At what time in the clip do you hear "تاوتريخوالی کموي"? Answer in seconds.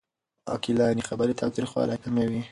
1.39-2.39